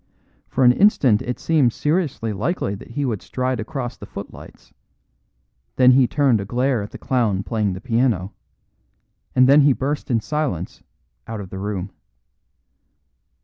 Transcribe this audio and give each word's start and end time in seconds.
For 0.49 0.63
an 0.63 0.71
instant 0.71 1.21
it 1.21 1.39
seemed 1.39 1.73
seriously 1.73 2.33
likely 2.33 2.73
that 2.73 2.89
he 2.89 3.05
would 3.05 3.21
stride 3.21 3.59
across 3.59 3.95
the 3.97 4.07
footlights; 4.07 4.73
then 5.75 5.91
he 5.91 6.07
turned 6.07 6.41
a 6.41 6.43
glare 6.45 6.81
at 6.81 6.89
the 6.89 6.97
clown 6.97 7.43
playing 7.43 7.73
the 7.73 7.81
piano; 7.81 8.33
and 9.35 9.47
then 9.47 9.61
he 9.61 9.73
burst 9.73 10.09
in 10.09 10.19
silence 10.19 10.81
out 11.27 11.39
of 11.39 11.51
the 11.51 11.59
room. 11.59 11.91